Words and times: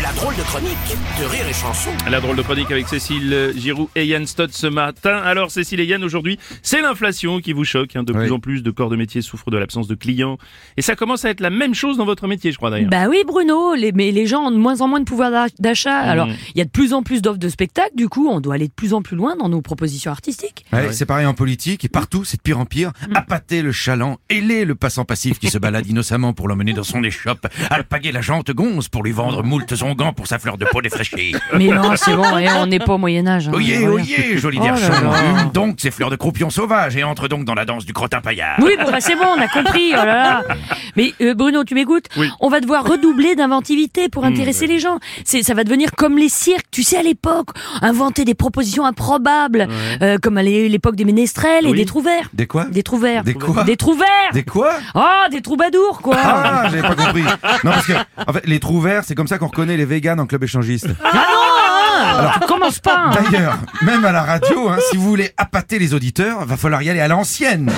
La 0.00 0.10
drôle 0.12 0.34
de 0.36 0.42
chronique 0.42 0.78
de 1.20 1.24
Rire 1.26 1.46
et 1.48 1.52
Chanson. 1.52 1.90
La 2.10 2.20
drôle 2.20 2.36
de 2.36 2.42
chronique 2.42 2.70
avec 2.70 2.88
Cécile 2.88 3.52
Giroud 3.56 3.88
et 3.94 4.06
Yann 4.06 4.26
Stott 4.26 4.50
ce 4.52 4.66
matin. 4.66 5.16
Alors 5.18 5.50
Cécile 5.50 5.80
et 5.80 5.84
Yann, 5.84 6.02
aujourd'hui, 6.02 6.38
c'est 6.62 6.80
l'inflation 6.80 7.40
qui 7.40 7.52
vous 7.52 7.64
choque. 7.64 7.94
hein. 7.94 8.02
De 8.02 8.12
plus 8.14 8.32
en 8.32 8.40
plus 8.40 8.62
de 8.62 8.70
corps 8.70 8.88
de 8.88 8.96
métier 8.96 9.20
souffrent 9.20 9.50
de 9.50 9.58
l'absence 9.58 9.88
de 9.88 9.94
clients. 9.94 10.38
Et 10.78 10.82
ça 10.82 10.96
commence 10.96 11.26
à 11.26 11.30
être 11.30 11.40
la 11.40 11.50
même 11.50 11.74
chose 11.74 11.98
dans 11.98 12.06
votre 12.06 12.26
métier, 12.26 12.52
je 12.52 12.56
crois 12.56 12.70
d'ailleurs. 12.70 12.88
Bah 12.88 13.06
oui, 13.10 13.18
Bruno, 13.26 13.74
les, 13.74 13.92
mais 13.92 14.12
les 14.12 14.26
gens 14.26 14.44
ont 14.46 14.50
de 14.50 14.56
moins 14.56 14.80
en 14.80 14.88
moins 14.88 15.00
de 15.00 15.04
pouvoir 15.04 15.30
d'a- 15.30 15.46
d'achat. 15.58 15.98
Alors, 15.98 16.28
il 16.54 16.58
y 16.58 16.62
a 16.62 16.64
de 16.64 16.70
plus 16.70 16.94
en 16.94 17.02
plus 17.02 17.20
d'offres 17.20 17.38
de 17.38 17.48
spectacles, 17.50 17.94
du 17.96 18.08
coup, 18.08 18.28
on 18.30 18.40
doit 18.40 18.54
aller 18.54 18.68
de 18.68 18.72
plus 18.74 18.94
en 18.94 19.02
plus 19.02 19.16
loin 19.16 19.36
dans 19.36 19.50
nos 19.50 19.60
propositions 19.60 20.10
artistiques. 20.10 20.64
Ouais, 20.72 20.90
C'est 20.92 21.06
pareil 21.06 21.26
en 21.26 21.34
politique 21.34 21.84
et 21.84 21.88
partout, 21.88 22.24
c'est 22.24 22.38
de 22.38 22.42
pire 22.42 22.58
en 22.58 22.64
pire. 22.66 22.92
Appâter 23.14 23.60
le 23.60 23.72
chaland, 23.72 24.16
ailer 24.30 24.64
le 24.64 24.74
passant 24.74 25.04
passif 25.04 25.38
qui 25.38 25.48
se 25.48 25.58
balade 25.58 25.86
innocemment 25.88 26.32
pour 26.32 26.48
l'emmener 26.48 26.72
dans 26.72 26.82
son 26.84 27.04
échoppe, 27.04 27.46
alpaguer 27.70 28.10
la 28.12 28.22
jante 28.22 28.50
gonze 28.52 28.88
pour 28.88 29.02
lui 29.02 29.12
vendre 29.12 29.42
moult 29.44 29.72
onguents 29.82 30.12
pour 30.12 30.26
sa 30.26 30.38
fleur 30.38 30.56
de 30.58 30.64
peau 30.64 30.80
défraîchée. 30.82 31.32
Mais 31.56 31.66
non, 31.68 31.92
c'est 31.96 32.14
bon, 32.14 32.38
eh, 32.38 32.48
on 32.58 32.66
n'est 32.66 32.78
pas 32.78 32.94
au 32.94 32.98
Moyen-Âge. 32.98 33.48
hein, 33.48 33.52
Oyez, 33.54 33.86
oyez, 33.86 34.38
joli 34.38 34.58
Oh 34.60 34.64
là 34.64 34.72
derchon, 34.72 35.10
là. 35.10 35.42
hume 35.42 35.50
donc 35.52 35.76
ces 35.78 35.90
fleurs 35.90 36.10
de 36.10 36.16
croupion 36.16 36.50
sauvage 36.50 36.96
et 36.96 37.04
entre 37.04 37.28
donc 37.28 37.44
dans 37.44 37.54
la 37.54 37.64
danse 37.64 37.84
du 37.84 37.92
crottin 37.92 38.20
paillard. 38.20 38.56
Oui, 38.60 38.72
bon, 38.78 38.90
bah, 38.90 39.00
c'est 39.00 39.14
bon, 39.16 39.26
on 39.36 39.40
a 39.40 39.48
compris. 39.48 39.90
Oh 39.92 39.96
là 39.96 40.04
là. 40.04 40.42
Mais 40.96 41.12
euh, 41.20 41.34
Bruno, 41.34 41.64
tu 41.64 41.74
m'écoutes 41.74 42.06
Oui. 42.16 42.28
On 42.40 42.48
va 42.48 42.60
devoir 42.60 42.84
redoubler 42.84 43.34
d'inventivité 43.34 44.08
pour 44.08 44.24
intéresser 44.24 44.66
les 44.66 44.78
gens. 44.78 44.98
C'est, 45.24 45.42
ça 45.42 45.54
va 45.54 45.64
devenir 45.64 45.92
comme 45.96 46.16
les 46.18 46.28
cirques, 46.28 46.66
tu 46.70 46.82
sais, 46.82 46.96
à 46.98 47.02
l'époque, 47.02 47.48
inventer 47.80 48.24
des 48.24 48.34
propositions 48.34 48.84
improbables, 48.84 49.68
euh, 50.02 50.18
comme 50.22 50.38
à 50.38 50.42
l'é- 50.42 50.68
l'époque 50.68 50.96
des 50.96 51.04
ménestrels 51.04 51.66
et 51.66 51.72
des 51.72 51.84
trouvères. 51.86 52.28
Des 52.32 52.46
quoi? 52.46 52.64
Des 52.66 52.82
trouvères. 52.82 53.24
Des 53.24 53.34
quoi? 53.34 53.64
Des 53.64 53.76
trouvères. 53.76 54.06
Des 54.32 54.44
quoi? 54.44 54.72
Oh, 54.94 55.00
des 55.30 55.40
troubadours, 55.42 56.00
quoi. 56.02 56.16
Ah, 56.22 56.62
j'avais 56.70 56.82
pas 56.82 56.94
compris. 56.94 57.22
Non, 57.22 57.70
parce 57.72 57.86
que, 57.86 57.92
en 58.26 58.32
fait, 58.32 58.46
les 58.46 58.60
trous 58.60 58.80
verts, 58.80 59.02
c'est 59.04 59.14
comme 59.14 59.26
ça 59.28 59.38
qu'on 59.38 59.46
reconnaît 59.48 59.71
les 59.76 59.84
véganes 59.84 60.20
en 60.20 60.26
club 60.26 60.44
échangiste. 60.44 60.88
Ah 61.04 61.10
non, 62.22 62.28
hein, 62.28 62.32
tu 62.40 62.46
commences 62.46 62.78
pas. 62.80 62.96
hein. 63.06 63.10
D'ailleurs, 63.14 63.58
même 63.82 64.04
à 64.04 64.12
la 64.12 64.22
radio, 64.22 64.68
hein, 64.68 64.76
si 64.90 64.96
vous 64.96 65.04
voulez 65.08 65.30
appâter 65.36 65.78
les 65.78 65.94
auditeurs, 65.94 66.44
va 66.44 66.56
falloir 66.56 66.82
y 66.82 66.90
aller 66.90 67.00
à 67.00 67.08
l'ancienne. 67.08 67.70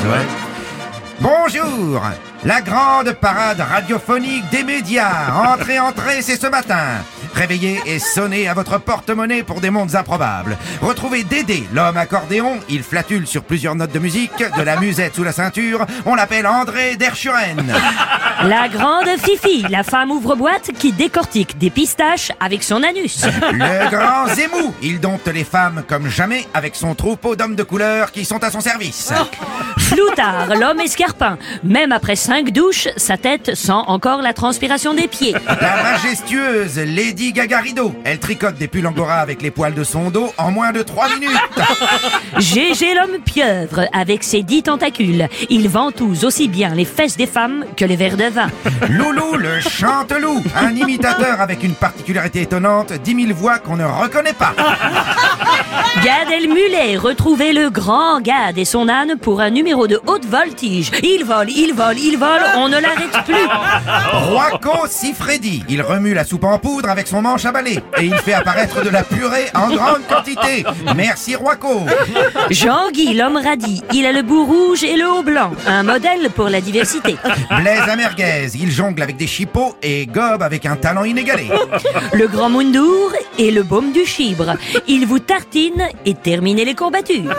Bonjour 1.21 2.03
La 2.45 2.61
grande 2.61 3.13
parade 3.13 3.61
radiophonique 3.61 4.49
des 4.51 4.65
médias. 4.65 5.33
Entrez, 5.55 5.79
entrez, 5.79 6.23
c'est 6.23 6.37
ce 6.41 6.47
matin. 6.49 7.03
Réveillez 7.35 7.81
et 7.87 7.99
sonnez 7.99 8.49
à 8.49 8.55
votre 8.55 8.79
porte-monnaie 8.79 9.43
pour 9.43 9.61
des 9.61 9.71
mondes 9.71 9.95
improbables. 9.97 10.57
Retrouvez 10.81 11.25
Dédé, 11.25 11.65
l'homme 11.73 11.97
accordéon. 11.97 12.61
Il 12.69 12.83
flatule 12.83 13.27
sur 13.27 13.43
plusieurs 13.43 13.75
notes 13.75 13.93
de 13.93 13.99
musique, 13.99 14.45
de 14.57 14.63
la 14.63 14.79
musette 14.79 15.17
sous 15.17 15.25
la 15.25 15.33
ceinture. 15.33 15.85
On 16.07 16.15
l'appelle 16.15 16.47
André 16.47 16.97
Derchuren. 16.97 17.75
La 18.43 18.69
grande 18.69 19.09
Fifi, 19.23 19.65
la 19.71 19.85
femme 19.85 20.11
ouvre-boîte 20.11 20.73
qui 20.79 20.93
décortique 20.93 21.57
des 21.57 21.71
pistaches 21.71 22.31
avec 22.41 22.63
son 22.63 22.83
anus. 22.83 23.25
Le 23.53 23.89
grand 23.91 24.27
Zemou. 24.35 24.75
Il 24.83 25.01
dompte 25.01 25.29
les 25.29 25.45
femmes 25.45 25.83
comme 25.89 26.09
jamais 26.09 26.47
avec 26.53 26.75
son 26.75 26.95
troupeau 26.95 27.37
d'hommes 27.37 27.55
de 27.55 27.63
couleur 27.63 28.11
qui 28.13 28.25
sont 28.25 28.43
à 28.43 28.51
son 28.51 28.61
service. 28.61 29.13
Floutard, 29.79 30.57
l'homme 30.57 30.81
escarpin. 30.81 31.39
Même 31.63 31.93
après 31.93 32.17
cinq 32.17 32.51
douches, 32.51 32.89
sa 32.97 33.17
tête 33.17 33.55
sent 33.55 33.73
encore 33.73 34.21
la 34.21 34.35
transpiration 34.35 34.93
des 34.95 35.09
pieds. 35.09 35.35
La 35.47 35.83
majestueuse 35.83 36.77
Lady 36.79 37.24
Gagarido. 37.33 37.95
Elle 38.05 38.19
tricote 38.19 38.57
des 38.57 38.69
pulls 38.69 38.87
angora 38.87 39.17
avec 39.17 39.43
les 39.43 39.51
poils 39.51 39.75
de 39.75 39.85
son 39.85 40.11
dos 40.11 40.33
en 40.39 40.51
moins 40.51 40.73
de 40.73 40.83
3 40.83 41.09
minutes. 41.11 41.31
Gégé 42.39 42.95
l'homme 42.95 43.21
pieuvre, 43.25 43.87
avec 43.93 44.25
ses 44.25 44.43
dix 44.43 44.63
tentacules. 44.63 45.29
Il 45.51 45.69
ventouse 45.69 46.25
aussi 46.25 46.49
bien 46.49 46.75
les 46.75 46.85
fesses 46.85 47.17
des 47.17 47.27
femmes 47.27 47.65
que 47.77 47.85
les 47.85 47.97
verres 47.97 48.17
de 48.17 48.25
vin. 48.25 48.49
Loulou 48.89 49.37
le 49.37 49.61
chanteloup. 49.61 50.43
Un 50.57 50.75
imitateur 50.75 51.41
avec 51.41 51.63
une 51.63 51.75
particularité 51.75 52.43
étonnante, 52.43 52.93
10 52.93 53.27
000 53.27 53.39
voix 53.39 53.59
qu'on 53.59 53.77
ne 53.77 53.85
reconnaît 53.85 54.33
pas. 54.33 54.55
Gad 56.05 56.31
Elmulet, 56.31 56.97
retrouvez 56.97 57.53
le 57.53 57.71
grand 57.71 58.21
Gad 58.21 58.59
et 58.59 58.65
son 58.65 58.89
âne 58.89 59.17
pour 59.21 59.41
un 59.41 59.51
numéro 59.51 59.87
de 59.87 60.01
haute 60.07 60.25
voltige. 60.25 60.91
Il 61.03 61.25
vole, 61.25 61.51
il 61.51 61.73
vole, 61.73 61.99
il 61.99 62.19
vole, 62.19 62.43
on 62.57 62.69
ne 62.69 62.79
l'arrête 62.79 63.17
plus. 63.25 63.47
Roaco 64.13 64.87
Sifredi. 64.89 65.63
Il 65.69 65.83
remue 65.83 66.15
la 66.15 66.25
soupe 66.25 66.45
en 66.45 66.59
poudre 66.59 66.89
avec 66.89 67.07
son 67.07 67.14
manche 67.21 67.45
à 67.45 67.53
balai. 67.53 67.83
Et 67.99 68.07
il 68.07 68.15
fait 68.17 68.35
apparaître 68.35 68.83
de 68.83 68.91
la 68.91 69.03
purée 69.03 69.47
en 69.55 69.69
grande 69.69 70.07
quantité. 70.09 70.65
Merci 70.97 71.37
Roaco. 71.37 71.87
Jean-Guy, 72.51 73.15
l'homme 73.15 73.37
radis. 73.37 73.83
Il 73.93 74.07
a 74.07 74.13
le 74.13 74.23
bout 74.23 74.45
rouge 74.45 74.85
et 74.85 74.97
le 74.97 75.11
haut 75.11 75.23
blanc. 75.23 75.53
Un 75.67 75.83
modèle 75.83 76.31
pour 76.31 76.49
la 76.49 76.61
diversité. 76.61 77.17
Blaise 77.61 77.89
Amerguez. 77.89 78.49
Il 78.55 78.71
jongle 78.71 79.03
avec 79.03 79.17
des 79.17 79.27
chipots 79.27 79.77
et 79.83 80.07
gobe 80.07 80.43
avec 80.43 80.67
un 80.67 80.77
talent 80.77 81.05
inégalé. 81.05 81.49
Le 82.13 82.27
grand 82.27 82.49
Moundour 82.49 83.13
et 83.39 83.51
le 83.51 83.63
baume 83.63 83.93
du 83.93 84.05
chibre. 84.05 84.57
Il 84.87 85.07
vous 85.07 85.19
tartine 85.19 85.89
et 86.07 86.15
termine 86.15 86.57
les 86.57 86.75
courbatures. 86.75 87.35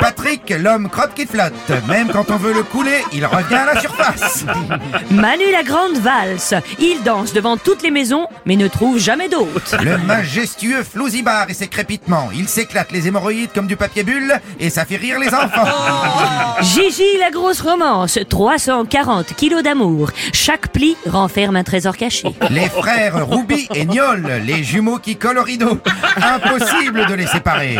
Patrick, 0.00 0.52
l'homme 0.58 0.88
crotte 0.88 1.14
qui 1.14 1.26
flotte. 1.26 1.52
Même 1.88 2.08
quand 2.08 2.30
on 2.30 2.36
veut 2.36 2.52
le 2.52 2.62
couler, 2.62 3.04
il 3.12 3.24
revient 3.24 3.54
à 3.54 3.74
la 3.74 3.80
surface. 3.80 4.44
Manu 5.10 5.44
la 5.52 5.62
grande 5.62 5.98
valse. 5.98 6.54
Il 6.78 7.02
danse 7.04 7.32
devant 7.32 7.56
toutes 7.56 7.82
les 7.82 7.90
maisons, 7.90 8.26
mais 8.46 8.56
ne 8.56 8.68
trouve 8.68 8.98
jamais 8.98 9.13
Le 9.16 9.98
majestueux 9.98 10.82
Flouzibar 10.82 11.48
et 11.48 11.54
ses 11.54 11.68
crépitements. 11.68 12.30
Il 12.34 12.48
s'éclate 12.48 12.90
les 12.90 13.06
hémorroïdes 13.06 13.50
comme 13.54 13.66
du 13.66 13.76
papier 13.76 14.02
bulle 14.02 14.34
et 14.58 14.70
ça 14.70 14.84
fait 14.84 14.96
rire 14.96 15.18
les 15.20 15.28
enfants. 15.34 15.68
Gigi 16.60 17.18
la 17.20 17.30
grosse 17.30 17.60
romance. 17.60 18.18
340 18.28 19.34
kilos 19.36 19.62
d'amour. 19.62 20.10
Chaque 20.32 20.68
pli 20.68 20.96
renferme 21.06 21.56
un 21.56 21.62
trésor 21.62 21.96
caché. 21.96 22.34
Les 22.50 22.68
frères 22.68 23.28
Ruby 23.28 23.68
et 23.74 23.84
Niol, 23.84 24.26
les 24.44 24.64
jumeaux 24.64 24.98
qui 24.98 25.16
collent 25.16 25.38
au 25.38 25.42
rideau. 25.44 25.78
Impossible 26.16 27.06
de 27.06 27.14
les 27.14 27.26
séparer. 27.26 27.78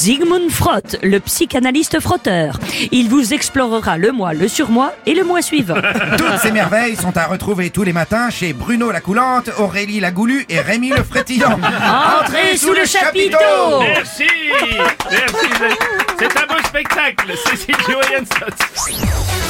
Sigmund 0.00 0.48
Frott, 0.48 0.96
le 1.02 1.18
psychanalyste 1.18 1.98
frotteur. 1.98 2.60
Il 2.92 3.08
vous 3.08 3.34
explorera 3.34 3.98
le 3.98 4.12
mois, 4.12 4.32
le 4.32 4.46
surmois 4.46 4.92
et 5.06 5.12
le 5.12 5.24
mois 5.24 5.42
suivant. 5.42 5.74
Toutes 6.16 6.38
ces 6.40 6.52
merveilles 6.52 6.94
sont 6.94 7.16
à 7.16 7.26
retrouver 7.26 7.70
tous 7.70 7.82
les 7.82 7.92
matins 7.92 8.30
chez 8.30 8.52
Bruno 8.52 8.92
la 8.92 9.00
Coulante, 9.00 9.50
Aurélie 9.58 9.98
la 9.98 10.12
Goulue 10.12 10.46
et 10.48 10.60
Rémi 10.60 10.90
le 10.90 11.02
Frétillant. 11.02 11.58
Entrez 12.20 12.56
sous 12.56 12.74
le 12.74 12.84
chapiteau 12.84 13.80
Merci 13.80 14.28
Merci 15.10 15.46
C'est 16.16 16.38
un 16.38 16.46
beau 16.46 16.62
spectacle, 16.64 17.32
Cécile 17.44 17.74
Stott. 18.24 19.47